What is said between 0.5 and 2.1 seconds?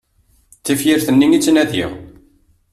D tafyirt-nni i ttnadiɣ!